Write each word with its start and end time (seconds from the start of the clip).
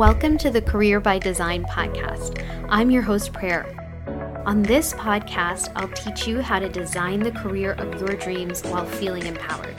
Welcome 0.00 0.38
to 0.38 0.48
the 0.48 0.62
Career 0.62 0.98
by 0.98 1.18
Design 1.18 1.62
podcast. 1.64 2.42
I'm 2.70 2.90
your 2.90 3.02
host, 3.02 3.34
Prayer. 3.34 3.66
On 4.46 4.62
this 4.62 4.94
podcast, 4.94 5.70
I'll 5.76 5.88
teach 5.88 6.26
you 6.26 6.40
how 6.40 6.58
to 6.58 6.70
design 6.70 7.20
the 7.20 7.30
career 7.30 7.72
of 7.72 8.00
your 8.00 8.16
dreams 8.16 8.62
while 8.62 8.86
feeling 8.86 9.26
empowered. 9.26 9.78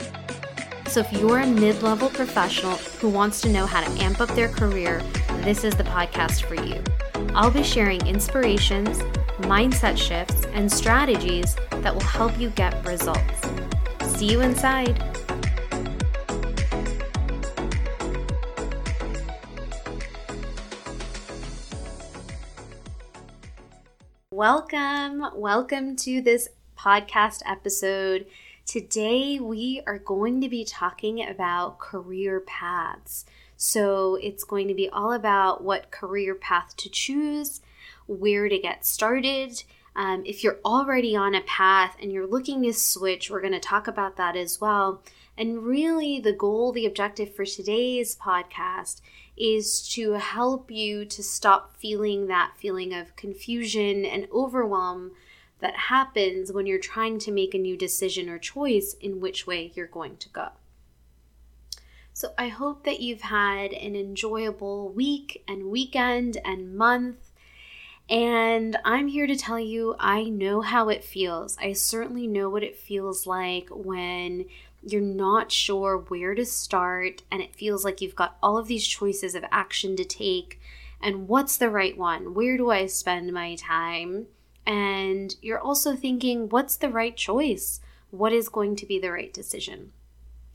So, 0.86 1.00
if 1.00 1.12
you're 1.12 1.40
a 1.40 1.46
mid 1.48 1.82
level 1.82 2.08
professional 2.08 2.76
who 3.00 3.08
wants 3.08 3.40
to 3.40 3.48
know 3.48 3.66
how 3.66 3.80
to 3.80 3.90
amp 4.00 4.20
up 4.20 4.28
their 4.36 4.48
career, 4.48 5.02
this 5.38 5.64
is 5.64 5.74
the 5.74 5.82
podcast 5.82 6.44
for 6.44 6.54
you. 6.54 6.80
I'll 7.34 7.50
be 7.50 7.64
sharing 7.64 8.06
inspirations, 8.06 8.98
mindset 9.40 9.98
shifts, 9.98 10.46
and 10.52 10.70
strategies 10.70 11.56
that 11.80 11.92
will 11.92 12.00
help 12.00 12.38
you 12.38 12.50
get 12.50 12.86
results. 12.86 13.40
See 14.06 14.26
you 14.26 14.40
inside. 14.40 15.11
Welcome, 24.42 25.24
welcome 25.36 25.94
to 25.98 26.20
this 26.20 26.48
podcast 26.76 27.42
episode. 27.46 28.26
Today, 28.66 29.38
we 29.38 29.82
are 29.86 30.00
going 30.00 30.40
to 30.40 30.48
be 30.48 30.64
talking 30.64 31.24
about 31.24 31.78
career 31.78 32.40
paths. 32.40 33.24
So, 33.56 34.16
it's 34.16 34.42
going 34.42 34.66
to 34.66 34.74
be 34.74 34.88
all 34.88 35.12
about 35.12 35.62
what 35.62 35.92
career 35.92 36.34
path 36.34 36.76
to 36.78 36.88
choose, 36.90 37.60
where 38.08 38.48
to 38.48 38.58
get 38.58 38.84
started. 38.84 39.62
Um, 39.94 40.22
if 40.24 40.42
you're 40.42 40.58
already 40.64 41.14
on 41.14 41.34
a 41.34 41.42
path 41.42 41.96
and 42.00 42.10
you're 42.10 42.26
looking 42.26 42.62
to 42.62 42.72
switch, 42.72 43.30
we're 43.30 43.40
going 43.40 43.52
to 43.52 43.60
talk 43.60 43.86
about 43.86 44.16
that 44.16 44.36
as 44.36 44.60
well. 44.60 45.02
And 45.36 45.64
really, 45.64 46.20
the 46.20 46.32
goal, 46.32 46.72
the 46.72 46.86
objective 46.86 47.34
for 47.34 47.44
today's 47.44 48.16
podcast 48.16 49.00
is 49.36 49.88
to 49.88 50.12
help 50.12 50.70
you 50.70 51.04
to 51.06 51.22
stop 51.22 51.76
feeling 51.76 52.26
that 52.26 52.52
feeling 52.58 52.92
of 52.92 53.16
confusion 53.16 54.04
and 54.04 54.28
overwhelm 54.32 55.12
that 55.60 55.74
happens 55.74 56.52
when 56.52 56.66
you're 56.66 56.78
trying 56.78 57.18
to 57.20 57.30
make 57.30 57.54
a 57.54 57.58
new 57.58 57.76
decision 57.76 58.28
or 58.28 58.38
choice 58.38 58.94
in 59.00 59.20
which 59.20 59.46
way 59.46 59.72
you're 59.74 59.86
going 59.86 60.16
to 60.18 60.28
go. 60.28 60.48
So, 62.12 62.34
I 62.36 62.48
hope 62.48 62.84
that 62.84 63.00
you've 63.00 63.22
had 63.22 63.72
an 63.72 63.96
enjoyable 63.96 64.90
week 64.90 65.42
and 65.48 65.70
weekend 65.70 66.36
and 66.44 66.76
month. 66.76 67.31
And 68.08 68.76
I'm 68.84 69.08
here 69.08 69.26
to 69.26 69.36
tell 69.36 69.58
you, 69.58 69.94
I 69.98 70.24
know 70.24 70.60
how 70.60 70.88
it 70.88 71.04
feels. 71.04 71.56
I 71.58 71.72
certainly 71.72 72.26
know 72.26 72.50
what 72.50 72.62
it 72.62 72.76
feels 72.76 73.26
like 73.26 73.68
when 73.70 74.46
you're 74.82 75.00
not 75.00 75.52
sure 75.52 75.96
where 75.96 76.34
to 76.34 76.44
start, 76.44 77.22
and 77.30 77.40
it 77.40 77.54
feels 77.54 77.84
like 77.84 78.00
you've 78.00 78.16
got 78.16 78.36
all 78.42 78.58
of 78.58 78.66
these 78.66 78.86
choices 78.86 79.34
of 79.34 79.44
action 79.50 79.96
to 79.96 80.04
take. 80.04 80.60
And 81.00 81.28
what's 81.28 81.56
the 81.56 81.70
right 81.70 81.96
one? 81.96 82.34
Where 82.34 82.56
do 82.56 82.70
I 82.70 82.86
spend 82.86 83.32
my 83.32 83.54
time? 83.54 84.26
And 84.66 85.34
you're 85.40 85.58
also 85.58 85.96
thinking, 85.96 86.48
what's 86.48 86.76
the 86.76 86.88
right 86.88 87.16
choice? 87.16 87.80
What 88.10 88.32
is 88.32 88.48
going 88.48 88.76
to 88.76 88.86
be 88.86 88.98
the 88.98 89.10
right 89.10 89.32
decision? 89.32 89.92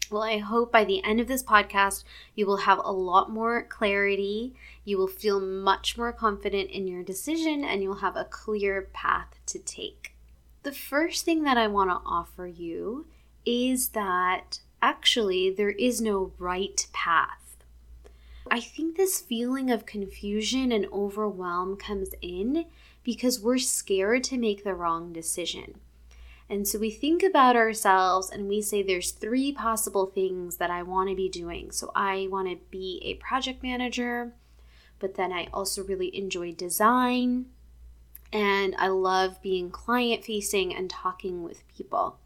Well, 0.10 0.24
I 0.24 0.38
hope 0.38 0.72
by 0.72 0.86
the 0.86 1.04
end 1.04 1.20
of 1.20 1.28
this 1.28 1.44
podcast, 1.44 2.06
you 2.34 2.46
will 2.46 2.58
have 2.58 2.80
a 2.82 2.92
lot 2.92 3.30
more 3.30 3.64
clarity. 3.64 4.56
You 4.86 4.98
will 4.98 5.08
feel 5.08 5.42
much 5.42 5.98
more 5.98 6.14
confident 6.14 6.70
in 6.70 6.88
your 6.88 7.04
decision 7.04 7.66
and 7.66 7.84
you'll 7.84 7.96
have 7.96 8.16
a 8.16 8.24
clear 8.24 8.90
path 8.94 9.40
to 9.48 9.60
take. 9.60 10.14
The 10.64 10.72
first 10.72 11.26
thing 11.26 11.44
that 11.44 11.58
I 11.58 11.68
want 11.68 11.90
to 11.90 12.02
offer 12.06 12.48
you 12.48 13.08
is 13.46 13.90
that 13.90 14.62
actually 14.82 15.50
there 15.50 15.72
is 15.72 16.02
no 16.02 16.32
right 16.38 16.88
path. 16.94 17.58
I 18.50 18.62
think 18.62 18.96
this 18.96 19.20
feeling 19.20 19.72
of 19.72 19.86
confusion 19.86 20.72
and 20.72 20.86
overwhelm 20.92 21.76
comes 21.76 22.12
in 22.22 22.66
because 23.04 23.42
we're 23.42 23.58
scared 23.58 24.24
to 24.26 24.38
make 24.38 24.64
the 24.64 24.74
wrong 24.74 25.12
decision. 25.12 25.80
And 26.50 26.68
so 26.68 26.80
we 26.80 26.92
think 26.92 27.24
about 27.24 27.56
ourselves 27.56 28.30
and 28.30 28.48
we 28.48 28.62
say 28.62 28.82
there's 28.82 29.12
three 29.12 29.52
possible 29.52 30.06
things 30.06 30.58
that 30.58 30.70
I 30.70 30.82
want 30.84 31.10
to 31.10 31.16
be 31.16 31.28
doing. 31.28 31.72
So 31.72 31.92
I 31.94 32.28
want 32.32 32.48
to 32.50 32.58
be 32.72 33.02
a 33.04 33.16
project 33.16 33.62
manager, 33.62 34.34
but 35.00 35.16
then 35.16 35.34
I 35.34 35.50
also 35.54 35.84
really 35.84 36.16
enjoy 36.16 36.54
design 36.54 37.48
and 38.32 38.76
I 38.78 38.88
love 38.88 39.42
being 39.42 39.70
client 39.70 40.24
facing 40.24 40.74
and 40.76 40.90
talking 40.90 41.44
with 41.44 41.68
people. 41.68 42.18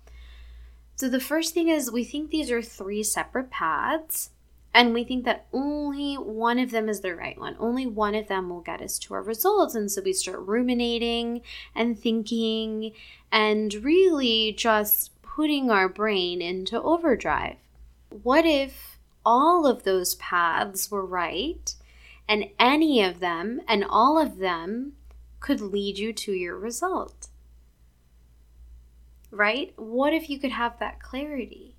So 0.95 1.09
the 1.09 1.19
first 1.19 1.53
thing 1.53 1.67
is 1.69 1.91
we 1.91 2.03
think 2.03 2.29
these 2.29 2.51
are 2.51 2.61
three 2.61 3.01
separate 3.01 3.49
paths, 3.49 4.29
and 4.73 4.93
we 4.93 5.03
think 5.03 5.25
that 5.25 5.47
only 5.51 6.15
one 6.15 6.59
of 6.59 6.71
them 6.71 6.87
is 6.87 7.01
the 7.01 7.15
right 7.15 7.37
one. 7.37 7.55
Only 7.59 7.85
one 7.85 8.15
of 8.15 8.27
them 8.27 8.49
will 8.49 8.61
get 8.61 8.81
us 8.81 8.97
to 8.99 9.13
our 9.13 9.21
results. 9.21 9.75
And 9.75 9.91
so 9.91 10.01
we 10.01 10.13
start 10.13 10.39
ruminating 10.39 11.41
and 11.75 11.99
thinking 11.99 12.93
and 13.31 13.73
really 13.73 14.53
just 14.57 15.21
putting 15.21 15.69
our 15.69 15.89
brain 15.89 16.41
into 16.41 16.81
overdrive. 16.81 17.57
What 18.23 18.45
if 18.45 18.97
all 19.25 19.67
of 19.67 19.83
those 19.83 20.15
paths 20.15 20.89
were 20.89 21.05
right 21.05 21.73
and 22.27 22.45
any 22.59 23.03
of 23.03 23.19
them 23.19 23.61
and 23.67 23.83
all 23.87 24.17
of 24.17 24.37
them 24.37 24.93
could 25.39 25.59
lead 25.59 25.97
you 25.97 26.13
to 26.13 26.31
your 26.31 26.57
result? 26.57 27.27
right? 29.31 29.73
What 29.77 30.13
if 30.13 30.29
you 30.29 30.37
could 30.37 30.51
have 30.51 30.77
that 30.79 31.01
clarity? 31.01 31.75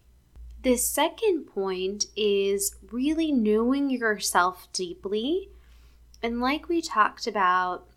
The 0.63 0.77
second 0.77 1.47
point 1.47 2.07
is 2.15 2.77
really 2.93 3.33
knowing 3.33 3.91
yourself 3.91 4.69
deeply. 4.73 5.51
And 6.23 6.41
like 6.41 6.69
we 6.69 6.81
talked 6.81 7.27
about 7.27 7.89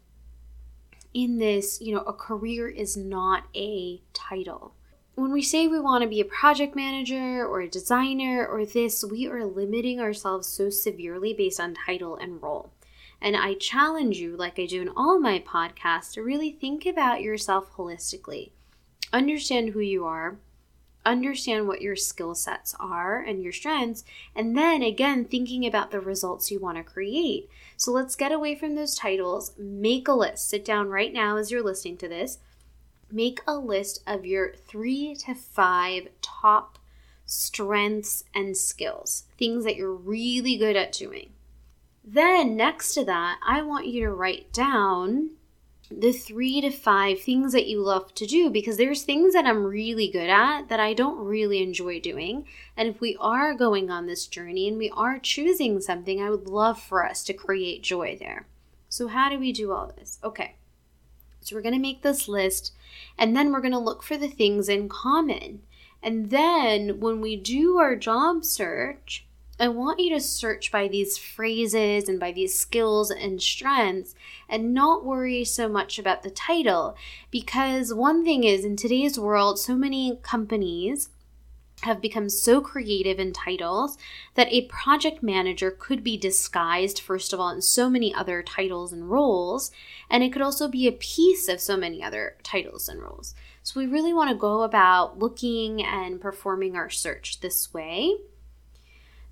in 1.14 1.38
this, 1.38 1.80
you 1.80 1.94
know, 1.94 2.02
a 2.02 2.14
career 2.14 2.68
is 2.68 2.98
not 2.98 3.44
a 3.56 4.02
title. 4.14 4.74
When 5.14 5.32
we 5.32 5.44
say 5.44 5.68
we 5.68 5.80
want 5.80 6.02
to 6.02 6.10
be 6.10 6.20
a 6.20 6.26
project 6.26 6.76
manager 6.76 7.46
or 7.46 7.62
a 7.62 7.70
designer 7.70 8.46
or 8.46 8.66
this, 8.66 9.04
we 9.04 9.28
are 9.28 9.46
limiting 9.46 10.00
ourselves 10.00 10.48
so 10.48 10.72
severely 10.72 11.36
based 11.36 11.60
on 11.60 11.76
title 11.86 12.16
and 12.16 12.42
role. 12.42 12.74
And 13.22 13.38
I 13.38 13.54
challenge 13.54 14.18
you, 14.18 14.36
like 14.36 14.58
I 14.58 14.66
do 14.66 14.82
in 14.82 14.90
all 14.90 15.20
my 15.20 15.38
podcasts, 15.40 16.14
to 16.14 16.24
really 16.24 16.52
think 16.52 16.88
about 16.88 17.22
yourself 17.22 17.72
holistically 17.76 18.52
understand 19.14 19.70
who 19.70 19.80
you 19.80 20.04
are, 20.04 20.38
understand 21.06 21.68
what 21.68 21.82
your 21.82 21.96
skill 21.96 22.36
sets 22.36 22.76
are 22.80 23.20
and 23.20 23.44
your 23.44 23.52
strengths, 23.52 24.04
and 24.36 24.58
then 24.58 24.82
again, 24.82 25.26
thinking 25.26 25.66
about 25.66 25.92
the 25.92 26.00
results 26.00 26.52
you 26.52 26.60
want 26.60 26.78
to 26.78 26.84
create. 26.84 27.50
So 27.78 27.92
let's 27.92 28.16
get 28.16 28.32
away 28.32 28.56
from 28.56 28.76
those 28.76 28.96
titles, 28.96 29.54
make 29.58 30.08
a 30.08 30.14
list. 30.14 30.50
Sit 30.50 30.66
down 30.66 30.90
right 30.90 31.14
now 31.14 31.38
as 31.38 31.52
you're 31.52 31.64
listening 31.64 31.98
to 31.98 32.08
this. 32.08 32.40
Make 33.12 33.42
a 33.46 33.58
list 33.58 34.02
of 34.08 34.26
your 34.26 34.54
three 34.68 35.16
to 35.26 35.36
five 35.36 36.08
top 36.22 36.80
strengths 37.26 38.24
and 38.34 38.56
skills, 38.56 39.24
things 39.38 39.64
that 39.64 39.76
you're 39.76 39.94
really 39.94 40.58
good 40.58 40.76
at 40.76 40.92
doing. 40.92 41.32
Then, 42.04 42.56
next 42.56 42.94
to 42.94 43.06
that, 43.06 43.40
I 43.46 43.62
want 43.62 43.88
you 43.88 44.02
to 44.02 44.12
write 44.12 44.54
down 44.54 45.32
the 45.92 46.12
three 46.12 46.62
to 46.62 46.72
five 46.72 47.22
things 47.22 47.54
that 47.54 47.68
you 47.68 47.80
love 47.80 48.14
to 48.16 48.26
do 48.26 48.50
because 48.50 48.78
there's 48.78 49.04
things 49.04 49.34
that 49.34 49.46
I'm 49.46 49.64
really 49.64 50.10
good 50.10 50.30
at 50.30 50.68
that 50.70 50.80
I 50.80 50.94
don't 50.94 51.24
really 51.24 51.62
enjoy 51.62 52.00
doing. 52.00 52.46
And 52.76 52.90
if 52.90 53.00
we 53.00 53.16
are 53.20 53.54
going 53.54 53.92
on 53.92 54.08
this 54.08 54.26
journey 54.26 54.68
and 54.68 54.78
we 54.78 54.90
are 54.90 55.20
choosing 55.20 55.80
something, 55.80 56.22
I 56.22 56.30
would 56.30 56.48
love 56.48 56.82
for 56.82 57.06
us 57.06 57.24
to 57.26 57.34
create 57.34 57.84
joy 57.84 58.18
there. 58.20 58.48
So, 58.90 59.08
how 59.08 59.30
do 59.30 59.38
we 59.38 59.52
do 59.52 59.72
all 59.72 59.92
this? 59.96 60.20
Okay. 60.24 60.56
So, 61.42 61.56
we're 61.56 61.62
going 61.62 61.76
to 61.76 61.80
make 61.80 62.02
this 62.02 62.28
list 62.28 62.74
and 63.18 63.36
then 63.36 63.52
we're 63.52 63.62
going 63.62 63.72
to 63.72 63.80
look 63.80 64.02
for 64.02 64.18
the 64.18 64.28
things 64.28 64.70
in 64.70 64.90
common. 64.90 65.62
And 66.02 66.30
then 66.30 67.00
when 67.00 67.22
we 67.22 67.36
do 67.36 67.78
our 67.78 67.96
job 67.96 68.44
search, 68.44 69.26
I 69.58 69.70
want 69.70 70.02
you 70.02 70.10
to 70.14 70.20
search 70.20 70.70
by 70.70 70.90
these 70.90 71.18
phrases 71.18 72.10
and 72.10 72.20
by 72.20 72.34
these 72.34 72.60
skills 72.60 73.10
and 73.10 73.42
strengths 73.42 74.14
and 74.50 74.74
not 74.74 75.06
worry 75.06 75.46
so 75.46 75.70
much 75.70 75.98
about 75.98 76.24
the 76.24 76.30
title. 76.30 76.98
Because 77.32 77.94
one 77.94 78.26
thing 78.26 78.44
is, 78.44 78.66
in 78.66 78.76
today's 78.76 79.18
world, 79.18 79.58
so 79.58 79.76
many 79.76 80.20
companies 80.22 81.10
have 81.84 82.02
become 82.02 82.30
so 82.30 82.60
creative 82.60 83.18
in 83.18 83.32
titles 83.32 83.98
that 84.34 84.52
a 84.52 84.66
project 84.66 85.24
manager 85.24 85.72
could 85.72 86.04
be 86.04 86.18
disguised, 86.18 87.00
first 87.00 87.32
of 87.32 87.40
all, 87.40 87.50
in 87.50 87.62
so 87.62 87.90
many 87.90 88.14
other 88.14 88.44
titles 88.44 88.92
and 88.92 89.10
roles, 89.10 89.72
and 90.10 90.22
it 90.22 90.34
could 90.34 90.42
also 90.42 90.68
be 90.68 90.86
a 90.86 90.92
piece 90.92 91.48
of 91.48 91.62
so 91.62 91.78
many 91.78 92.04
other 92.04 92.36
titles 92.44 92.90
and 92.90 93.02
roles. 93.02 93.34
So, 93.64 93.80
we 93.80 93.88
really 93.88 94.14
want 94.14 94.30
to 94.30 94.36
go 94.36 94.64
about 94.64 95.18
looking 95.20 95.84
and 95.84 96.20
performing 96.20 96.76
our 96.76 96.90
search 96.90 97.40
this 97.40 97.74
way. 97.74 98.18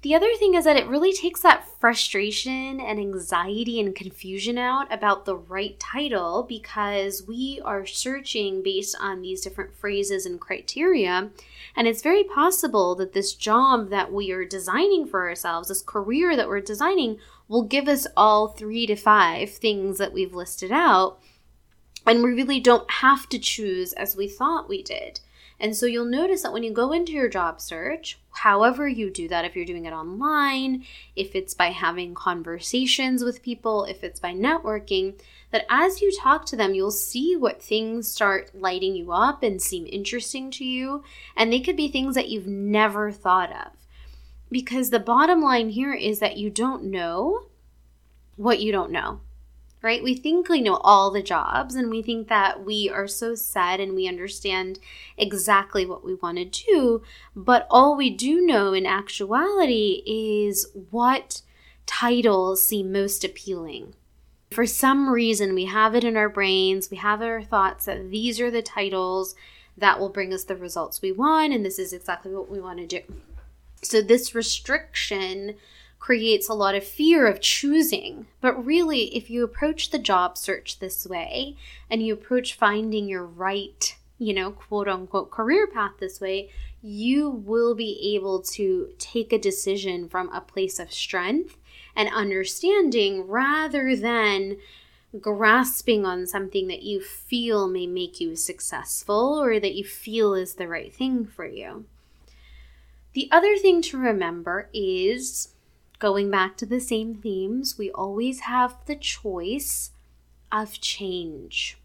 The 0.04 0.16
other 0.16 0.34
thing 0.38 0.54
is 0.54 0.66
that 0.66 0.76
it 0.76 0.90
really 0.90 1.14
takes 1.14 1.40
that 1.42 1.66
frustration 1.80 2.82
and 2.82 3.00
anxiety 3.00 3.80
and 3.80 3.96
confusion 3.96 4.58
out 4.58 4.94
about 4.94 5.24
the 5.24 5.38
right 5.38 5.80
title 5.80 6.44
because 6.44 7.26
we 7.26 7.62
are 7.64 7.86
searching 7.86 8.62
based 8.62 8.98
on 9.00 9.22
these 9.22 9.40
different 9.40 9.74
phrases 9.78 10.26
and 10.26 10.42
criteria. 10.42 11.30
And 11.74 11.88
it's 11.88 12.02
very 12.02 12.26
possible 12.26 12.96
that 12.96 13.14
this 13.14 13.34
job 13.34 13.92
that 13.92 14.12
we 14.12 14.30
are 14.34 14.44
designing 14.44 15.08
for 15.08 15.26
ourselves, 15.26 15.70
this 15.70 15.82
career 15.82 16.36
that 16.36 16.50
we're 16.50 16.60
designing, 16.60 17.18
will 17.48 17.64
give 17.64 17.88
us 17.88 18.06
all 18.18 18.50
three 18.50 18.86
to 18.88 18.98
five 18.98 19.52
things 19.52 20.00
that 20.00 20.12
we've 20.12 20.36
listed 20.36 20.74
out. 20.74 21.20
And 22.06 22.22
we 22.22 22.34
really 22.34 22.60
don't 22.60 22.92
have 22.92 23.30
to 23.30 23.40
choose 23.40 23.94
as 23.94 24.18
we 24.18 24.28
thought 24.28 24.68
we 24.68 24.84
did. 24.84 25.22
And 25.64 25.78
so 25.78 25.86
you'll 25.86 26.04
notice 26.04 26.44
that 26.44 26.52
when 26.52 26.64
you 26.64 26.74
go 26.74 26.92
into 26.92 27.14
your 27.14 27.30
job 27.30 27.62
search, 27.62 28.20
however 28.32 28.86
you 28.86 29.10
do 29.10 29.30
that, 29.30 29.46
if 29.46 29.56
you're 29.56 29.64
doing 29.64 29.86
it 29.86 29.94
online, 29.94 30.84
if 31.16 31.36
it's 31.36 31.54
by 31.54 31.68
having 31.68 32.14
conversations 32.14 33.24
with 33.24 33.42
people, 33.42 33.86
if 33.86 34.04
it's 34.04 34.20
by 34.20 34.34
networking, 34.34 35.18
that 35.52 35.66
as 35.70 36.02
you 36.02 36.12
talk 36.12 36.46
to 36.48 36.58
them, 36.58 36.74
you'll 36.74 36.92
see 36.92 37.38
what 37.38 37.64
things 37.64 38.12
start 38.12 38.52
lighting 38.54 38.94
you 38.94 39.14
up 39.14 39.42
and 39.42 39.62
seem 39.62 39.88
interesting 39.90 40.52
to 40.52 40.66
you. 40.66 41.06
And 41.38 41.54
they 41.54 41.62
could 41.62 41.78
be 41.78 41.88
things 41.88 42.16
that 42.16 42.28
you've 42.28 42.46
never 42.46 43.10
thought 43.10 43.52
of. 43.52 43.72
Because 44.52 44.90
the 44.90 45.00
bottom 45.00 45.42
line 45.42 45.70
here 45.70 45.94
is 45.94 46.20
that 46.20 46.36
you 46.36 46.50
don't 46.50 46.84
know 46.84 47.46
what 48.36 48.60
you 48.60 48.74
don't 48.74 48.92
know 48.92 49.22
right? 49.84 50.02
We 50.02 50.16
think 50.16 50.48
we 50.48 50.62
know 50.62 50.78
all 50.78 51.12
the 51.12 51.22
jobs 51.22 51.76
and 51.76 51.90
we 51.90 52.02
think 52.02 52.30
that 52.30 52.64
we 52.64 52.90
are 52.90 53.08
so 53.08 53.36
set 53.36 53.82
and 53.82 53.94
we 53.94 54.08
understand 54.08 54.80
exactly 55.18 55.86
what 55.86 56.06
we 56.06 56.16
want 56.16 56.38
to 56.38 56.46
do. 56.46 57.04
But 57.36 57.68
all 57.70 57.98
we 57.98 58.10
do 58.10 58.42
know 58.42 58.74
in 58.74 58.86
actuality 58.86 60.02
is 60.08 60.68
what 60.90 61.42
titles 61.86 62.66
seem 62.66 62.94
most 62.94 63.26
appealing. 63.26 63.94
For 64.52 64.66
some 64.66 65.10
reason, 65.10 65.54
we 65.54 65.66
have 65.66 65.96
it 65.96 66.06
in 66.06 66.16
our 66.16 66.30
brains, 66.30 66.90
we 66.90 66.98
have 66.98 67.22
our 67.22 67.44
thoughts 67.44 67.86
that 67.86 68.10
these 68.10 68.40
are 68.40 68.52
the 68.52 68.62
titles 68.62 69.36
that 69.76 70.00
will 70.00 70.10
bring 70.10 70.34
us 70.34 70.44
the 70.44 70.56
results 70.56 71.02
we 71.02 71.12
want, 71.12 71.52
and 71.52 71.66
this 71.66 71.80
is 71.80 71.92
exactly 71.92 72.34
what 72.34 72.50
we 72.50 72.62
want 72.62 72.78
to 72.78 72.88
do. 72.88 73.02
So, 73.82 74.02
this 74.02 74.36
restriction 74.36 75.56
creates 76.04 76.50
a 76.50 76.54
lot 76.54 76.76
of 76.76 76.84
fear 76.84 77.26
of 77.26 77.40
choosing. 77.40 78.28
But 78.42 78.66
really, 78.66 79.16
if 79.16 79.30
you 79.30 79.42
approach 79.42 79.90
the 79.90 79.98
job 79.98 80.38
search 80.38 80.80
this 80.80 81.08
way 81.08 81.56
and 81.90 82.06
you 82.06 82.14
approach 82.14 82.56
finding 82.56 83.08
your 83.08 83.24
right, 83.24 83.96
you 84.20 84.34
know, 84.34 84.52
quote 84.52 84.90
unquote 84.90 85.32
career 85.32 85.66
path 85.66 85.94
this 86.02 86.20
way, 86.20 86.50
you 86.82 87.30
will 87.30 87.74
be 87.74 88.16
able 88.18 88.42
to 88.42 88.90
take 88.98 89.32
a 89.32 89.40
decision 89.40 90.10
from 90.10 90.28
a 90.34 90.42
place 90.42 90.78
of 90.78 90.92
strength 90.92 91.56
and 91.96 92.10
understanding 92.10 93.26
rather 93.26 93.96
than 93.96 94.58
grasping 95.22 96.06
on 96.06 96.28
something 96.28 96.68
that 96.68 96.84
you 96.84 97.00
feel 97.00 97.66
may 97.66 97.88
make 97.88 98.20
you 98.20 98.36
successful 98.36 99.42
or 99.42 99.58
that 99.58 99.76
you 99.76 99.86
feel 99.86 100.34
is 100.34 100.56
the 100.56 100.68
right 100.68 100.94
thing 100.94 101.26
for 101.26 101.46
you. 101.46 101.86
The 103.14 103.30
other 103.32 103.56
thing 103.56 103.82
to 103.84 103.98
remember 103.98 104.70
is 104.74 105.54
going 106.04 106.30
back 106.30 106.58
to 106.58 106.66
the 106.66 106.82
same 106.82 107.16
themes, 107.16 107.78
we 107.78 107.90
always 107.92 108.42
have 108.42 108.76
the 108.88 108.96
choice 108.96 109.92
of 110.52 110.82
change. 110.82 111.78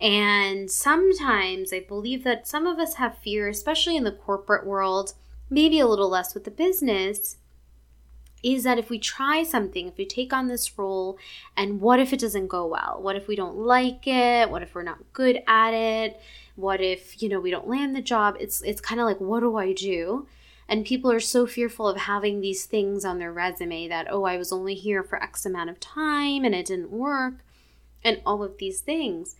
And 0.00 0.70
sometimes 0.70 1.72
I 1.72 1.80
believe 1.80 2.22
that 2.22 2.46
some 2.46 2.64
of 2.64 2.78
us 2.78 2.94
have 2.94 3.18
fear, 3.18 3.48
especially 3.48 3.96
in 3.96 4.04
the 4.04 4.12
corporate 4.12 4.64
world, 4.64 5.14
maybe 5.50 5.80
a 5.80 5.88
little 5.88 6.08
less 6.08 6.32
with 6.32 6.44
the 6.44 6.50
business, 6.52 7.38
is 8.44 8.62
that 8.62 8.78
if 8.78 8.88
we 8.88 9.00
try 9.00 9.42
something, 9.42 9.88
if 9.88 9.96
we 9.96 10.06
take 10.06 10.32
on 10.32 10.46
this 10.46 10.78
role, 10.78 11.18
and 11.56 11.80
what 11.80 11.98
if 11.98 12.12
it 12.12 12.20
doesn't 12.20 12.46
go 12.46 12.64
well? 12.68 13.00
What 13.02 13.16
if 13.16 13.26
we 13.26 13.34
don't 13.34 13.56
like 13.56 14.06
it? 14.06 14.48
What 14.48 14.62
if 14.62 14.76
we're 14.76 14.84
not 14.84 15.12
good 15.12 15.42
at 15.48 15.74
it? 15.74 16.20
What 16.54 16.80
if, 16.80 17.20
you 17.20 17.28
know, 17.28 17.40
we 17.40 17.50
don't 17.50 17.66
land 17.66 17.96
the 17.96 18.00
job? 18.00 18.36
It's 18.38 18.62
it's 18.62 18.80
kind 18.80 19.00
of 19.00 19.08
like 19.08 19.20
what 19.20 19.40
do 19.40 19.56
I 19.56 19.72
do? 19.72 20.28
And 20.68 20.86
people 20.86 21.10
are 21.12 21.20
so 21.20 21.46
fearful 21.46 21.88
of 21.88 21.96
having 21.98 22.40
these 22.40 22.64
things 22.64 23.04
on 23.04 23.18
their 23.18 23.32
resume 23.32 23.88
that, 23.88 24.06
oh, 24.10 24.24
I 24.24 24.38
was 24.38 24.52
only 24.52 24.74
here 24.74 25.02
for 25.02 25.22
X 25.22 25.44
amount 25.44 25.70
of 25.70 25.78
time 25.78 26.44
and 26.44 26.54
it 26.54 26.66
didn't 26.66 26.90
work, 26.90 27.44
and 28.02 28.20
all 28.24 28.42
of 28.42 28.58
these 28.58 28.80
things. 28.80 29.36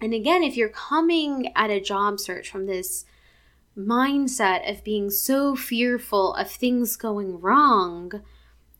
And 0.00 0.14
again, 0.14 0.42
if 0.42 0.56
you're 0.56 0.68
coming 0.68 1.52
at 1.56 1.70
a 1.70 1.80
job 1.80 2.20
search 2.20 2.50
from 2.50 2.66
this 2.66 3.04
mindset 3.76 4.70
of 4.70 4.84
being 4.84 5.10
so 5.10 5.56
fearful 5.56 6.34
of 6.34 6.50
things 6.50 6.96
going 6.96 7.40
wrong, 7.40 8.22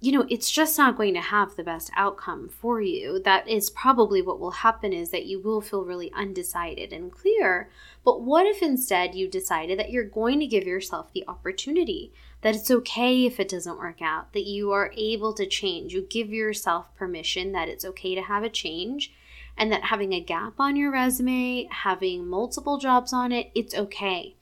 you 0.04 0.12
know, 0.12 0.26
it's 0.28 0.50
just 0.50 0.76
not 0.76 0.98
going 0.98 1.14
to 1.14 1.20
have 1.22 1.56
the 1.56 1.64
best 1.64 1.90
outcome 1.96 2.46
for 2.46 2.78
you. 2.78 3.18
That 3.20 3.48
is 3.48 3.70
probably 3.70 4.20
what 4.20 4.38
will 4.38 4.50
happen 4.50 4.92
is 4.92 5.08
that 5.12 5.24
you 5.24 5.40
will 5.40 5.62
feel 5.62 5.82
really 5.82 6.12
undecided 6.12 6.92
and 6.92 7.10
clear. 7.10 7.70
But 8.04 8.20
what 8.20 8.44
if 8.44 8.60
instead 8.60 9.14
you 9.14 9.28
decided 9.28 9.78
that 9.78 9.90
you're 9.90 10.04
going 10.04 10.40
to 10.40 10.46
give 10.46 10.66
yourself 10.66 11.10
the 11.14 11.24
opportunity, 11.26 12.12
that 12.42 12.54
it's 12.54 12.70
okay 12.70 13.24
if 13.24 13.40
it 13.40 13.48
doesn't 13.48 13.78
work 13.78 14.02
out, 14.02 14.34
that 14.34 14.44
you 14.44 14.72
are 14.72 14.92
able 14.94 15.32
to 15.32 15.46
change. 15.46 15.94
You 15.94 16.02
give 16.02 16.28
yourself 16.28 16.94
permission 16.94 17.52
that 17.52 17.70
it's 17.70 17.86
okay 17.86 18.14
to 18.14 18.20
have 18.20 18.42
a 18.42 18.50
change 18.50 19.10
and 19.56 19.72
that 19.72 19.84
having 19.84 20.12
a 20.12 20.20
gap 20.20 20.54
on 20.58 20.76
your 20.76 20.92
resume, 20.92 21.66
having 21.70 22.26
multiple 22.26 22.76
jobs 22.76 23.14
on 23.14 23.32
it, 23.32 23.50
it's 23.54 23.74
okay 23.74 24.36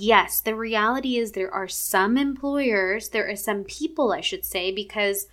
yes, 0.00 0.40
the 0.40 0.54
reality 0.54 1.18
is 1.18 1.32
there 1.32 1.52
are 1.52 1.68
some 1.68 2.16
employers, 2.16 3.10
there 3.10 3.28
are 3.28 3.36
some 3.36 3.64
people, 3.64 4.12
I 4.12 4.20
should 4.20 4.44
say, 4.44 4.72
because 4.72 5.26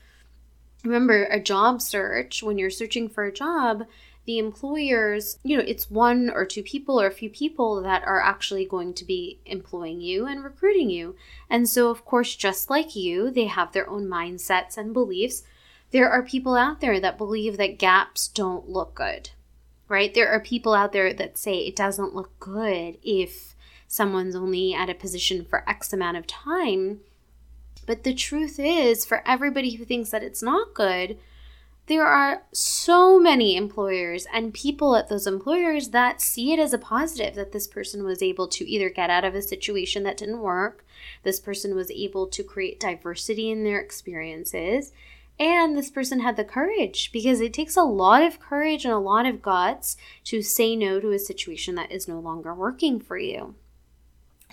remember, 0.83 1.25
a 1.25 1.39
job 1.39 1.81
search, 1.81 2.43
when 2.43 2.57
you're 2.57 2.69
searching 2.69 3.09
for 3.09 3.25
a 3.25 3.33
job, 3.33 3.85
the 4.25 4.39
employers, 4.39 5.39
you 5.43 5.57
know, 5.57 5.63
it's 5.65 5.89
one 5.89 6.29
or 6.29 6.45
two 6.45 6.61
people 6.61 6.99
or 6.99 7.07
a 7.07 7.11
few 7.11 7.29
people 7.29 7.81
that 7.81 8.03
are 8.03 8.21
actually 8.21 8.65
going 8.65 8.93
to 8.95 9.05
be 9.05 9.39
employing 9.45 10.01
you 10.01 10.25
and 10.25 10.43
recruiting 10.43 10.89
you. 10.89 11.15
And 11.49 11.67
so, 11.67 11.89
of 11.89 12.03
course, 12.03 12.35
just 12.35 12.69
like 12.69 12.95
you, 12.95 13.31
they 13.31 13.45
have 13.45 13.71
their 13.71 13.89
own 13.89 14.05
mindsets 14.05 14.77
and 14.77 14.93
beliefs. 14.93 15.43
There 15.91 16.09
are 16.09 16.21
people 16.21 16.55
out 16.55 16.81
there 16.81 16.99
that 16.99 17.17
believe 17.17 17.55
that 17.55 17.79
gaps 17.79 18.27
don't 18.27 18.67
look 18.67 18.93
good, 18.93 19.29
right? 19.87 20.13
There 20.13 20.29
are 20.29 20.41
people 20.41 20.73
out 20.73 20.91
there 20.91 21.13
that 21.13 21.37
say 21.37 21.59
it 21.59 21.75
doesn't 21.77 22.13
look 22.13 22.37
good 22.39 22.97
if 23.01 23.55
someone's 23.87 24.35
only 24.35 24.73
at 24.73 24.89
a 24.89 24.95
position 24.95 25.45
for 25.45 25.67
X 25.69 25.93
amount 25.93 26.17
of 26.17 26.27
time. 26.27 26.99
But 27.85 28.03
the 28.03 28.13
truth 28.13 28.59
is, 28.59 29.05
for 29.05 29.23
everybody 29.25 29.75
who 29.75 29.85
thinks 29.85 30.09
that 30.09 30.23
it's 30.23 30.43
not 30.43 30.73
good, 30.73 31.17
there 31.87 32.05
are 32.05 32.43
so 32.51 33.17
many 33.17 33.55
employers 33.55 34.27
and 34.33 34.53
people 34.53 34.97
at 34.97 35.07
those 35.07 35.25
employers 35.25 35.89
that 35.89 36.21
see 36.21 36.51
it 36.51 36.59
as 36.59 36.73
a 36.73 36.77
positive 36.77 37.33
that 37.35 37.53
this 37.53 37.65
person 37.65 38.03
was 38.03 38.21
able 38.21 38.49
to 38.49 38.69
either 38.69 38.89
get 38.89 39.09
out 39.09 39.23
of 39.23 39.33
a 39.33 39.41
situation 39.41 40.03
that 40.03 40.17
didn't 40.17 40.41
work, 40.41 40.85
this 41.23 41.39
person 41.39 41.75
was 41.75 41.89
able 41.91 42.27
to 42.27 42.43
create 42.43 42.77
diversity 42.77 43.49
in 43.49 43.63
their 43.63 43.79
experiences, 43.79 44.91
and 45.39 45.77
this 45.77 45.89
person 45.89 46.19
had 46.19 46.35
the 46.35 46.43
courage 46.43 47.09
because 47.13 47.39
it 47.39 47.53
takes 47.53 47.77
a 47.77 47.83
lot 47.83 48.21
of 48.21 48.39
courage 48.39 48.83
and 48.83 48.93
a 48.93 48.99
lot 48.99 49.25
of 49.25 49.41
guts 49.41 49.95
to 50.25 50.41
say 50.41 50.75
no 50.75 50.99
to 50.99 51.11
a 51.11 51.19
situation 51.19 51.75
that 51.75 51.91
is 51.91 52.07
no 52.07 52.19
longer 52.19 52.53
working 52.53 52.99
for 52.99 53.17
you. 53.17 53.55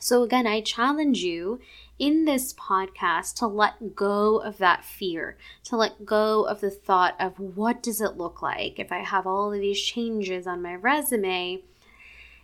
So, 0.05 0.23
again, 0.23 0.47
I 0.47 0.61
challenge 0.61 1.21
you 1.23 1.61
in 1.99 2.27
this 2.27 2.53
podcast 2.53 3.37
to 3.37 3.47
let 3.47 3.97
go 3.97 4.37
of 4.37 4.59
that 4.59 4.85
fear, 4.85 5.39
to 5.65 5.79
let 5.79 6.05
go 6.05 6.43
of 6.43 6.61
the 6.61 6.71
thought 6.71 7.17
of 7.19 7.41
what 7.41 7.83
does 7.83 8.03
it 8.03 8.19
look 8.19 8.43
like 8.43 8.79
if 8.79 8.93
I 8.93 8.99
have 8.99 9.27
all 9.27 9.51
of 9.51 9.59
these 9.59 9.81
changes 9.81 10.47
on 10.47 10.61
my 10.61 10.75
resume. 10.75 11.63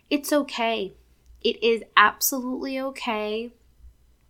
It's 0.09 0.33
okay. 0.33 0.93
It 1.43 1.61
is 1.61 1.83
absolutely 1.95 2.79
okay. 2.79 3.51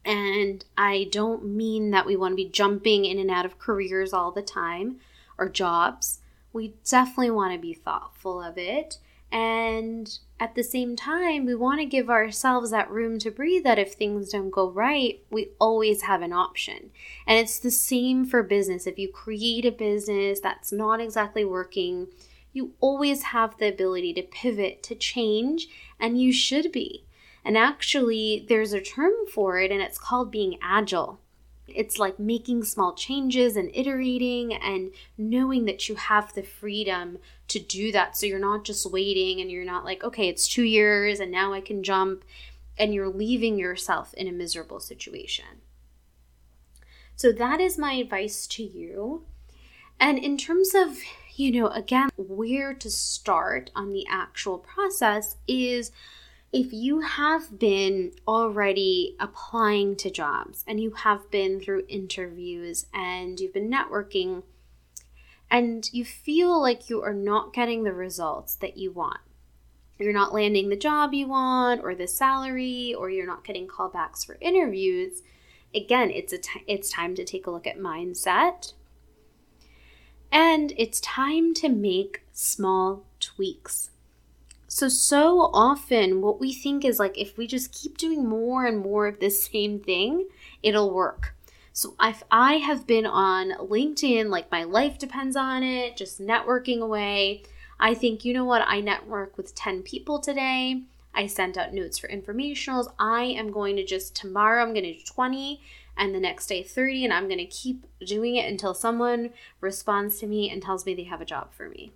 And 0.04 0.66
I 0.78 1.08
don't 1.10 1.46
mean 1.56 1.92
that 1.92 2.06
we 2.06 2.18
want 2.18 2.34
to 2.34 2.44
be 2.44 2.50
jumping 2.50 3.06
in 3.06 3.18
and 3.18 3.32
out 3.32 3.46
of 3.46 3.58
careers 3.58 4.12
all 4.12 4.34
the 4.34 4.42
time 4.42 4.98
or 5.38 5.48
jobs. 5.48 6.20
We 6.52 6.74
definitely 6.84 7.32
want 7.32 7.54
to 7.54 7.62
be 7.62 7.74
thoughtful 7.74 8.44
of 8.44 8.58
it 8.58 8.98
and 9.32 10.20
at 10.42 10.56
the 10.56 10.64
same 10.64 10.96
time, 10.96 11.46
we 11.46 11.54
want 11.54 11.82
to 11.82 11.86
give 11.86 12.10
ourselves 12.10 12.72
that 12.72 12.90
room 12.90 13.20
to 13.20 13.30
breathe 13.30 13.64
that 13.64 13.78
if 13.78 13.94
things 13.94 14.30
don't 14.30 14.50
go 14.50 14.68
right, 14.68 15.24
we 15.30 15.50
always 15.60 16.02
have 16.02 16.24
an 16.24 16.34
option. 16.34 16.90
And 17.28 17.38
it's 17.38 17.60
the 17.60 17.70
same 17.70 18.26
for 18.26 18.42
business. 18.42 18.88
If 18.88 18.98
you 18.98 19.08
create 19.08 19.66
a 19.66 19.72
business 19.72 20.40
that's 20.40 20.72
not 20.72 21.00
exactly 21.00 21.46
working, 21.46 22.08
you 22.54 22.74
always 22.80 23.22
have 23.22 23.56
the 23.60 23.68
ability 23.68 24.16
to 24.16 24.24
pivot, 24.24 24.82
to 24.82 24.96
change, 24.96 25.68
and 26.00 26.20
you 26.20 26.34
should 26.34 26.72
be. 26.72 27.06
And 27.46 27.56
actually, 27.56 28.44
there's 28.50 28.74
a 28.74 28.82
term 28.82 29.14
for 29.32 29.60
it, 29.60 29.72
and 29.72 29.80
it's 29.80 30.00
called 30.00 30.32
being 30.32 30.58
agile. 30.60 31.20
It's 31.76 32.00
like 32.00 32.20
making 32.20 32.64
small 32.64 32.94
changes 32.94 33.56
and 33.56 33.70
iterating 33.74 34.54
and 34.54 34.92
knowing 35.18 35.66
that 35.66 35.90
you 35.90 35.96
have 35.96 36.34
the 36.34 36.44
freedom 36.44 37.18
to 37.50 37.60
do 37.60 37.92
that. 37.92 38.16
So 38.18 38.26
you're 38.26 38.40
not 38.40 38.64
just 38.64 38.92
waiting 38.92 39.42
and 39.42 39.52
you're 39.52 39.66
not 39.66 39.86
like, 39.86 40.04
okay, 40.04 40.28
it's 40.28 40.48
two 40.48 40.64
years 40.64 41.20
and 41.20 41.32
now 41.32 41.54
I 41.54 41.62
can 41.62 41.84
jump 41.84 42.24
and 42.78 42.94
you're 42.94 43.10
leaving 43.10 43.58
yourself 43.60 44.14
in 44.14 44.28
a 44.28 44.32
miserable 44.32 44.80
situation. 44.80 45.62
So 47.16 47.32
that 47.32 47.60
is 47.62 47.78
my 47.78 47.94
advice 47.94 48.48
to 48.48 48.64
you. 48.64 49.26
And 50.00 50.18
in 50.18 50.38
terms 50.38 50.74
of, 50.74 50.98
you 51.36 51.52
know, 51.52 51.68
again, 51.68 52.10
where 52.18 52.74
to 52.74 52.90
start 52.90 53.70
on 53.76 53.92
the 53.92 54.06
actual 54.10 54.58
process 54.58 55.36
is 55.48 55.92
if 56.54 56.74
you 56.74 57.00
have 57.00 57.58
been 57.60 58.12
already 58.28 59.16
applying 59.20 59.96
to 59.96 60.10
jobs 60.10 60.66
and 60.68 60.82
you 60.82 60.92
have 60.92 61.32
been 61.32 61.62
through 61.62 61.86
interviews 61.88 62.88
and 62.94 63.40
you've 63.40 63.54
been 63.54 63.72
networking 63.72 64.44
and 65.50 65.90
you 65.94 66.04
feel 66.04 66.62
like 66.62 66.90
you 66.90 67.02
are 67.02 67.14
not 67.14 67.54
getting 67.54 67.84
the 67.84 67.94
results 67.94 68.56
that 68.56 68.78
you 68.78 68.92
want, 68.92 69.20
you're 69.98 70.12
not 70.12 70.34
landing 70.34 70.70
the 70.70 70.76
job 70.76 71.14
you 71.14 71.28
want 71.28 71.82
or 71.84 71.96
the 71.96 72.08
salary 72.08 72.94
or 72.94 73.10
you're 73.10 73.28
not 73.28 73.46
getting 73.46 73.68
callbacks 73.68 74.26
for 74.26 74.38
interviews, 74.42 75.22
again, 75.74 76.10
it's 76.10 76.34
a 76.34 76.38
t- 76.38 76.64
it's 76.68 76.92
time 76.92 77.16
to 77.16 77.24
take 77.24 77.48
a 77.48 77.52
look 77.52 77.68
at 77.68 77.78
mindset. 77.78 78.74
And 80.32 80.74
it's 80.78 81.00
time 81.02 81.54
to 81.56 81.70
make 81.70 82.24
small 82.32 83.06
tweaks. 83.20 83.91
So, 84.74 84.88
so 84.88 85.50
often, 85.54 86.22
what 86.22 86.40
we 86.40 86.54
think 86.54 86.86
is 86.86 86.98
like 86.98 87.18
if 87.18 87.38
we 87.38 87.46
just 87.46 87.74
keep 87.74 87.98
doing 87.98 88.26
more 88.26 88.66
and 88.66 88.80
more 88.80 89.06
of 89.06 89.20
the 89.20 89.30
same 89.30 89.82
thing, 89.82 90.30
it'll 90.64 90.94
work. 90.94 91.36
So, 91.74 91.94
if 92.02 92.24
I 92.32 92.54
have 92.54 92.88
been 92.88 93.06
on 93.06 93.52
LinkedIn, 93.68 94.30
like 94.30 94.50
my 94.50 94.64
life 94.64 94.98
depends 94.98 95.36
on 95.36 95.62
it, 95.62 95.98
just 95.98 96.22
networking 96.22 96.80
away. 96.80 97.44
I 97.82 97.94
think, 97.94 98.24
you 98.24 98.34
know 98.34 98.46
what, 98.46 98.64
I 98.66 98.80
network 98.80 99.36
with 99.36 99.54
10 99.56 99.82
people 99.84 100.20
today. 100.20 100.84
I 101.14 101.28
sent 101.28 101.58
out 101.58 101.74
notes 101.74 102.00
for 102.00 102.08
informationals. 102.08 102.94
I 102.98 103.24
am 103.24 103.52
going 103.52 103.76
to 103.76 103.86
just 103.86 104.16
tomorrow, 104.16 104.64
I'm 104.64 104.74
going 104.74 104.86
to 104.86 104.94
do 104.94 105.04
20 105.06 105.60
and 105.98 106.16
the 106.16 106.20
next 106.22 106.48
day 106.48 106.64
30, 106.64 107.04
and 107.04 107.14
I'm 107.14 107.28
going 107.28 107.40
to 107.40 107.46
keep 107.46 107.86
doing 108.06 108.38
it 108.38 108.50
until 108.50 108.74
someone 108.74 109.32
responds 109.60 110.18
to 110.20 110.28
me 110.28 110.50
and 110.50 110.64
tells 110.64 110.86
me 110.86 110.96
they 110.96 111.04
have 111.04 111.20
a 111.20 111.26
job 111.26 111.52
for 111.52 111.68
me. 111.68 111.92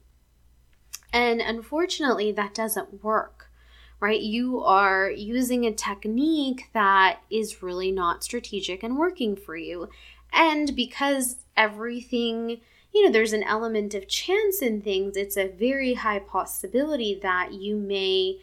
And 1.16 1.40
unfortunately, 1.40 2.34
that 2.34 2.54
doesn't 2.54 3.02
work, 3.02 3.50
right? 4.02 4.20
You 4.20 4.62
are 4.62 5.10
using 5.10 5.66
a 5.66 5.72
technique 5.72 6.70
that 6.74 7.22
is 7.32 7.64
really 7.64 7.90
not 7.90 8.22
strategic 8.22 8.84
and 8.84 8.98
working 8.98 9.38
for 9.38 9.56
you. 9.56 9.88
And 10.34 10.76
because 10.76 11.38
everything, 11.56 12.60
you 12.94 13.06
know, 13.06 13.12
there's 13.14 13.32
an 13.32 13.44
element 13.44 13.94
of 13.94 14.10
chance 14.10 14.62
in 14.62 14.82
things, 14.82 15.16
it's 15.16 15.38
a 15.38 15.48
very 15.48 15.94
high 15.94 16.20
possibility 16.20 17.18
that 17.24 17.54
you 17.54 17.78
may 17.78 18.42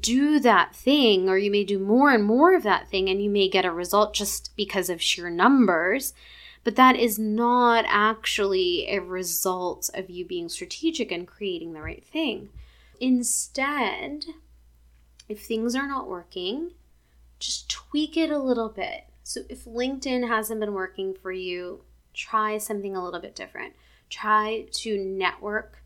do 0.00 0.40
that 0.40 0.74
thing 0.74 1.28
or 1.28 1.38
you 1.38 1.52
may 1.52 1.62
do 1.62 1.78
more 1.78 2.10
and 2.10 2.24
more 2.24 2.56
of 2.56 2.64
that 2.64 2.88
thing 2.88 3.08
and 3.08 3.22
you 3.22 3.30
may 3.30 3.48
get 3.48 3.64
a 3.64 3.70
result 3.70 4.14
just 4.14 4.50
because 4.56 4.90
of 4.90 5.00
sheer 5.00 5.30
numbers 5.30 6.12
but 6.64 6.76
that 6.76 6.96
is 6.96 7.18
not 7.18 7.84
actually 7.86 8.88
a 8.88 8.98
result 9.00 9.90
of 9.94 10.08
you 10.08 10.24
being 10.24 10.48
strategic 10.48 11.12
and 11.12 11.28
creating 11.28 11.74
the 11.74 11.82
right 11.82 12.04
thing. 12.04 12.48
Instead, 13.00 14.24
if 15.28 15.44
things 15.44 15.76
are 15.76 15.86
not 15.86 16.08
working, 16.08 16.72
just 17.38 17.68
tweak 17.68 18.16
it 18.16 18.30
a 18.30 18.38
little 18.38 18.70
bit. 18.70 19.04
So 19.22 19.42
if 19.50 19.66
LinkedIn 19.66 20.26
hasn't 20.26 20.60
been 20.60 20.72
working 20.72 21.14
for 21.14 21.32
you, 21.32 21.82
try 22.14 22.56
something 22.56 22.96
a 22.96 23.04
little 23.04 23.20
bit 23.20 23.34
different. 23.34 23.74
Try 24.08 24.66
to 24.72 24.98
network 24.98 25.82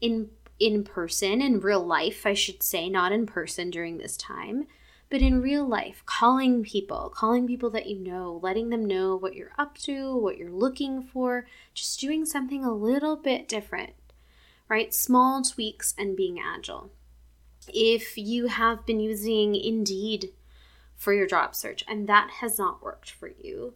in 0.00 0.30
in 0.60 0.82
person 0.82 1.40
in 1.40 1.60
real 1.60 1.86
life, 1.86 2.26
I 2.26 2.34
should 2.34 2.64
say, 2.64 2.88
not 2.88 3.12
in 3.12 3.26
person 3.26 3.70
during 3.70 3.98
this 3.98 4.16
time 4.16 4.66
but 5.10 5.22
in 5.22 5.40
real 5.40 5.66
life, 5.66 6.02
calling 6.04 6.62
people, 6.62 7.10
calling 7.14 7.46
people 7.46 7.70
that 7.70 7.86
you 7.86 7.98
know, 7.98 8.38
letting 8.42 8.68
them 8.68 8.84
know 8.84 9.16
what 9.16 9.34
you're 9.34 9.52
up 9.58 9.78
to, 9.78 10.16
what 10.16 10.36
you're 10.36 10.50
looking 10.50 11.02
for, 11.02 11.46
just 11.72 11.98
doing 11.98 12.26
something 12.26 12.64
a 12.64 12.72
little 12.72 13.16
bit 13.16 13.48
different, 13.48 13.94
right? 14.68 14.92
Small 14.92 15.42
tweaks 15.42 15.94
and 15.96 16.16
being 16.16 16.38
agile. 16.38 16.90
If 17.68 18.18
you 18.18 18.48
have 18.48 18.84
been 18.84 19.00
using 19.00 19.54
Indeed 19.54 20.32
for 20.96 21.12
your 21.12 21.26
job 21.26 21.54
search 21.54 21.84
and 21.88 22.08
that 22.08 22.30
has 22.40 22.58
not 22.58 22.82
worked 22.82 23.10
for 23.10 23.28
you, 23.28 23.74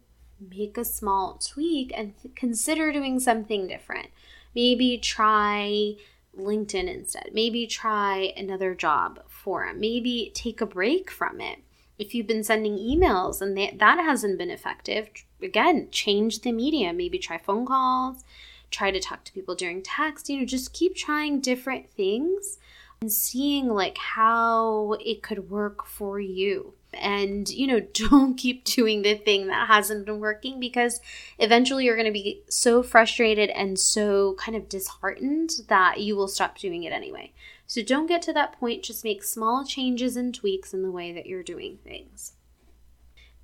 make 0.51 0.77
a 0.77 0.85
small 0.85 1.35
tweak 1.35 1.93
and 1.97 2.15
th- 2.21 2.35
consider 2.35 2.93
doing 2.93 3.21
something 3.21 3.69
different. 3.69 4.09
Maybe 4.55 4.99
try 4.99 5.95
LinkedIn 6.39 6.93
instead. 6.93 7.31
Maybe 7.33 7.67
try 7.67 8.33
another 8.37 8.75
job 8.75 9.23
for 9.29 9.67
it. 9.67 9.77
Maybe 9.77 10.33
take 10.35 10.61
a 10.61 10.67
break 10.67 11.11
from 11.11 11.41
it. 11.41 11.59
If 11.99 12.15
you've 12.15 12.27
been 12.27 12.45
sending 12.45 12.79
emails 12.79 13.41
and 13.41 13.57
that, 13.59 13.79
that 13.79 13.99
hasn't 13.99 14.39
been 14.39 14.51
effective, 14.51 15.09
again, 15.43 15.89
change 15.91 16.41
the 16.41 16.53
media. 16.53 16.93
Maybe 16.93 17.19
try 17.19 17.39
phone 17.39 17.67
calls, 17.67 18.25
try 18.71 18.91
to 18.91 19.01
talk 19.01 19.25
to 19.25 19.33
people 19.33 19.55
during 19.55 19.83
text. 19.83 20.29
You 20.29 20.41
know, 20.41 20.47
just 20.47 20.73
keep 20.73 20.97
trying 20.97 21.41
different 21.41 21.91
things 21.91 22.59
and 23.01 23.12
seeing 23.12 23.69
like 23.69 23.99
how 23.99 24.97
it 25.05 25.23
could 25.23 25.51
work 25.51 25.87
for 25.87 26.19
you 26.19 26.75
and 26.95 27.49
you 27.49 27.67
know 27.67 27.81
don't 27.93 28.37
keep 28.37 28.65
doing 28.65 29.03
the 29.03 29.15
thing 29.15 29.47
that 29.47 29.69
hasn't 29.69 30.07
been 30.07 30.21
working 30.21 30.61
because 30.61 31.01
eventually 31.39 31.85
you're 31.85 31.97
going 31.97 32.07
to 32.07 32.13
be 32.13 32.43
so 32.49 32.83
frustrated 32.83 33.51
and 33.51 33.79
so 33.79 34.35
kind 34.35 34.57
of 34.57 34.69
disheartened 34.69 35.51
that 35.69 36.01
you 36.01 36.17
will 36.17 36.29
stop 36.29 36.59
doing 36.59 36.85
it 36.85 36.93
anyway. 36.93 37.33
So 37.67 37.83
don't 37.83 38.07
get 38.07 38.23
to 38.23 38.33
that 38.35 38.59
point. 38.59 38.83
Just 38.83 39.05
make 39.05 39.25
small 39.25 39.65
changes 39.65 40.17
and 40.17 40.35
tweaks 40.35 40.75
in 40.75 40.83
the 40.83 40.91
way 40.91 41.13
that 41.13 41.27
you're 41.27 41.43
doing 41.43 41.79
things. 41.83 42.35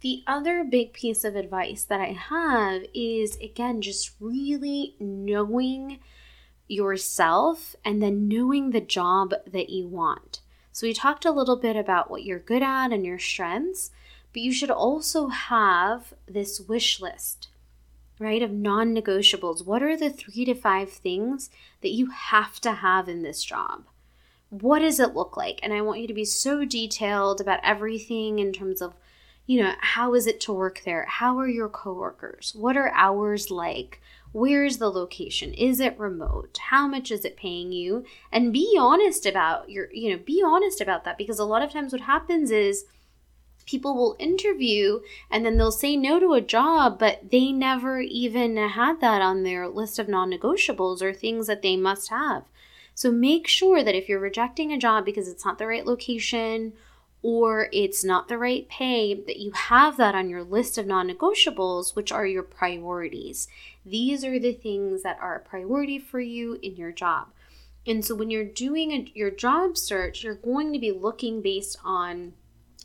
The 0.01 0.23
other 0.27 0.65
big 0.65 0.93
piece 0.93 1.25
of 1.25 1.35
advice 1.35 1.83
that 1.85 2.01
i 2.01 2.13
have 2.13 2.83
is 2.95 3.37
again 3.39 3.83
just 3.83 4.15
really 4.21 4.95
knowing 5.01 5.99
yourself 6.69 7.75
and 7.85 8.01
then 8.01 8.29
knowing 8.29 8.71
the 8.71 8.81
job 8.81 9.35
that 9.47 9.71
you 9.71 9.89
want 9.89 10.41
so, 10.79 10.87
we 10.87 10.95
talked 10.95 11.25
a 11.25 11.33
little 11.33 11.57
bit 11.57 11.75
about 11.75 12.09
what 12.09 12.23
you're 12.23 12.39
good 12.39 12.63
at 12.63 12.93
and 12.93 13.05
your 13.05 13.19
strengths, 13.19 13.91
but 14.33 14.43
you 14.43 14.53
should 14.53 14.71
also 14.71 15.27
have 15.27 16.15
this 16.29 16.61
wish 16.61 17.01
list, 17.01 17.49
right, 18.21 18.41
of 18.45 18.53
non 18.53 18.95
negotiables. 18.95 19.67
What 19.67 19.83
are 19.83 19.97
the 19.97 20.09
three 20.09 20.45
to 20.45 20.55
five 20.55 20.93
things 20.93 21.51
that 21.81 21.89
you 21.89 22.11
have 22.11 22.61
to 22.61 22.75
have 22.75 23.09
in 23.09 23.25
this 23.25 23.43
job? 23.43 23.87
What 24.51 24.79
does 24.79 25.01
it 25.01 25.17
look 25.17 25.37
like? 25.37 25.59
And 25.65 25.73
I 25.73 25.81
want 25.81 25.99
you 25.99 26.07
to 26.07 26.15
be 26.15 26.25
so 26.25 26.65
detailed 26.65 27.41
about 27.41 27.59
everything 27.65 28.39
in 28.39 28.53
terms 28.53 28.81
of, 28.81 28.95
you 29.47 29.61
know, 29.61 29.73
how 29.81 30.15
is 30.15 30.29
it 30.29 30.39
to 30.43 30.53
work 30.53 30.83
there? 30.85 31.07
How 31.07 31.41
are 31.41 31.49
your 31.49 31.69
coworkers? 31.69 32.55
What 32.55 32.77
are 32.77 32.93
hours 32.95 33.51
like? 33.51 34.01
Where's 34.33 34.79
the 34.79 34.91
location? 34.91 35.55
Is 35.55 35.81
it 35.81 35.99
remote? 35.99 36.59
How 36.69 36.87
much 36.87 37.11
is 37.11 37.25
it 37.25 37.37
paying 37.37 37.73
you? 37.73 38.05
And 38.31 38.53
be 38.53 38.77
honest 38.79 39.25
about 39.25 39.71
your, 39.71 39.93
you 39.93 40.11
know, 40.11 40.23
be 40.23 40.43
honest 40.45 40.81
about 40.81 41.05
that 41.05 41.19
because 41.19 41.39
a 41.39 41.45
lot 41.45 41.63
of 41.63 41.73
times 41.73 41.93
what 41.93 42.03
happens 42.03 42.51
is 42.51 42.85
people 43.65 43.95
will 43.95 44.17
interview 44.19 45.01
and 45.31 45.45
then 45.45 45.57
they'll 45.57 45.73
say 45.73 45.97
no 45.97 46.21
to 46.21 46.35
a 46.35 46.41
job, 46.41 46.99
but 46.99 47.31
they 47.31 47.53
never 47.53 48.01
even 48.01 48.57
had 48.57 49.01
that 49.01 49.23
on 49.23 49.43
their 49.43 49.69
list 49.69 49.99
of 49.99 50.09
non 50.09 50.31
negotiables 50.31 51.03
or 51.03 51.13
things 51.13 51.47
that 51.47 51.63
they 51.63 51.77
must 51.77 52.11
have. 52.11 52.45
So 52.95 53.13
make 53.13 53.47
sure 53.47 53.85
that 53.85 53.95
if 53.95 54.09
you're 54.09 54.19
rejecting 54.19 54.73
a 54.73 54.79
job 54.79 55.05
because 55.05 55.29
it's 55.29 55.45
not 55.45 55.59
the 55.59 55.67
right 55.67 55.87
location 55.87 56.73
or 57.23 57.69
it's 57.73 58.05
not 58.05 58.29
the 58.29 58.39
right 58.39 58.69
pay, 58.69 59.15
that 59.15 59.39
you 59.39 59.51
have 59.53 59.97
that 59.97 60.15
on 60.15 60.31
your 60.31 60.45
list 60.45 60.79
of 60.79 60.87
non 60.87 61.09
negotiables, 61.09 61.97
which 61.97 62.13
are 62.13 62.27
your 62.27 62.43
priorities. 62.43 63.49
These 63.85 64.25
are 64.25 64.39
the 64.39 64.53
things 64.53 65.03
that 65.03 65.19
are 65.21 65.37
a 65.37 65.41
priority 65.41 65.99
for 65.99 66.21
you 66.21 66.59
in 66.63 66.77
your 66.77 66.93
job. 66.93 67.29
And 67.87 68.05
so 68.05 68.15
when 68.15 68.31
you're 68.31 68.45
doing 68.45 68.93
a, 68.93 69.11
your 69.15 69.31
job 69.31 69.77
search, 69.77 70.23
you're 70.23 70.35
going 70.35 70.73
to 70.73 70.79
be 70.79 70.93
looking 70.93 71.41
based 71.41 71.79
on 71.85 72.35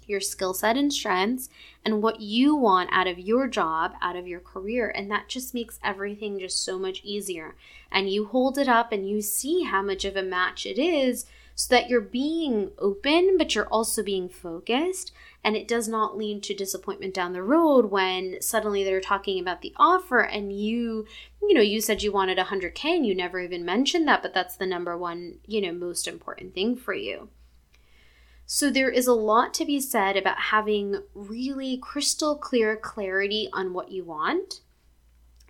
your 0.07 0.19
skill 0.19 0.53
set 0.53 0.77
and 0.77 0.91
strengths 0.91 1.49
and 1.85 2.01
what 2.01 2.21
you 2.21 2.55
want 2.55 2.89
out 2.91 3.07
of 3.07 3.19
your 3.19 3.47
job, 3.47 3.93
out 4.01 4.15
of 4.15 4.27
your 4.27 4.39
career. 4.39 4.89
And 4.89 5.09
that 5.11 5.29
just 5.29 5.53
makes 5.53 5.79
everything 5.83 6.39
just 6.39 6.63
so 6.63 6.79
much 6.79 7.01
easier. 7.03 7.55
And 7.91 8.09
you 8.09 8.25
hold 8.25 8.57
it 8.57 8.67
up 8.67 8.91
and 8.91 9.07
you 9.07 9.21
see 9.21 9.63
how 9.63 9.81
much 9.81 10.05
of 10.05 10.15
a 10.15 10.23
match 10.23 10.65
it 10.65 10.79
is 10.79 11.25
so 11.55 11.73
that 11.75 11.89
you're 11.89 12.01
being 12.01 12.71
open, 12.79 13.37
but 13.37 13.53
you're 13.53 13.67
also 13.67 14.01
being 14.03 14.27
focused. 14.27 15.11
And 15.43 15.55
it 15.55 15.67
does 15.67 15.87
not 15.87 16.17
lead 16.17 16.41
to 16.43 16.53
disappointment 16.53 17.13
down 17.13 17.33
the 17.33 17.43
road 17.43 17.91
when 17.91 18.41
suddenly 18.41 18.83
they're 18.83 19.01
talking 19.01 19.39
about 19.39 19.61
the 19.61 19.73
offer 19.75 20.21
and 20.21 20.53
you, 20.57 21.05
you 21.41 21.53
know, 21.53 21.61
you 21.61 21.81
said 21.81 22.01
you 22.01 22.11
wanted 22.11 22.37
100K 22.37 22.85
and 22.85 23.05
you 23.05 23.13
never 23.13 23.39
even 23.39 23.65
mentioned 23.65 24.07
that, 24.07 24.21
but 24.21 24.33
that's 24.33 24.55
the 24.55 24.65
number 24.65 24.97
one, 24.97 25.39
you 25.45 25.61
know, 25.61 25.73
most 25.73 26.07
important 26.07 26.53
thing 26.53 26.75
for 26.75 26.93
you. 26.93 27.29
So, 28.45 28.69
there 28.69 28.89
is 28.89 29.07
a 29.07 29.13
lot 29.13 29.53
to 29.55 29.65
be 29.65 29.79
said 29.79 30.17
about 30.17 30.37
having 30.37 31.01
really 31.13 31.77
crystal 31.77 32.35
clear 32.35 32.75
clarity 32.75 33.49
on 33.53 33.73
what 33.73 33.91
you 33.91 34.03
want, 34.03 34.59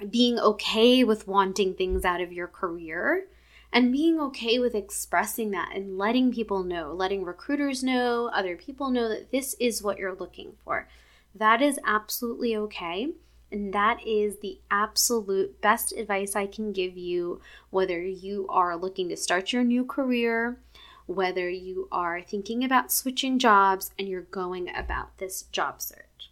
being 0.09 0.39
okay 0.39 1.03
with 1.03 1.27
wanting 1.27 1.73
things 1.73 2.05
out 2.05 2.21
of 2.21 2.31
your 2.31 2.47
career, 2.47 3.25
and 3.73 3.91
being 3.91 4.19
okay 4.19 4.59
with 4.59 4.75
expressing 4.75 5.49
that 5.51 5.71
and 5.73 5.97
letting 5.97 6.31
people 6.31 6.63
know, 6.63 6.93
letting 6.93 7.23
recruiters 7.23 7.83
know, 7.83 8.29
other 8.31 8.55
people 8.55 8.91
know 8.91 9.09
that 9.09 9.31
this 9.31 9.55
is 9.59 9.81
what 9.81 9.97
you're 9.97 10.15
looking 10.15 10.53
for. 10.63 10.87
That 11.33 11.59
is 11.59 11.79
absolutely 11.83 12.55
okay. 12.55 13.09
And 13.51 13.73
that 13.73 14.05
is 14.05 14.37
the 14.39 14.59
absolute 14.69 15.59
best 15.59 15.91
advice 15.91 16.35
I 16.35 16.45
can 16.45 16.71
give 16.71 16.97
you, 16.97 17.41
whether 17.71 17.99
you 17.99 18.47
are 18.47 18.77
looking 18.77 19.09
to 19.09 19.17
start 19.17 19.51
your 19.51 19.63
new 19.63 19.83
career, 19.83 20.59
whether 21.07 21.49
you 21.49 21.87
are 21.91 22.21
thinking 22.21 22.63
about 22.63 22.91
switching 22.91 23.39
jobs 23.39 23.91
and 23.97 24.07
you're 24.07 24.21
going 24.21 24.69
about 24.75 25.17
this 25.17 25.43
job 25.51 25.81
search. 25.81 26.31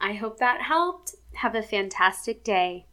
I 0.00 0.14
hope 0.14 0.38
that 0.38 0.62
helped. 0.62 1.16
Have 1.34 1.54
a 1.54 1.62
fantastic 1.62 2.42
day. 2.42 2.86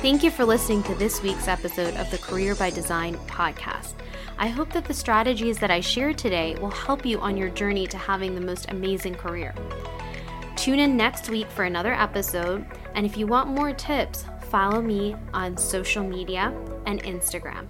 Thank 0.00 0.22
you 0.22 0.30
for 0.30 0.46
listening 0.46 0.82
to 0.84 0.94
this 0.94 1.22
week's 1.22 1.46
episode 1.46 1.94
of 1.96 2.10
the 2.10 2.16
Career 2.16 2.54
by 2.54 2.70
Design 2.70 3.16
podcast. 3.26 3.92
I 4.38 4.48
hope 4.48 4.72
that 4.72 4.86
the 4.86 4.94
strategies 4.94 5.58
that 5.58 5.70
I 5.70 5.80
shared 5.80 6.16
today 6.16 6.56
will 6.58 6.70
help 6.70 7.04
you 7.04 7.20
on 7.20 7.36
your 7.36 7.50
journey 7.50 7.86
to 7.88 7.98
having 7.98 8.34
the 8.34 8.40
most 8.40 8.70
amazing 8.70 9.16
career. 9.16 9.54
Tune 10.56 10.78
in 10.78 10.96
next 10.96 11.28
week 11.28 11.50
for 11.50 11.64
another 11.64 11.92
episode, 11.92 12.64
and 12.94 13.04
if 13.04 13.18
you 13.18 13.26
want 13.26 13.50
more 13.50 13.74
tips, 13.74 14.24
follow 14.48 14.80
me 14.80 15.16
on 15.34 15.58
social 15.58 16.02
media 16.02 16.50
and 16.86 17.02
Instagram. 17.02 17.66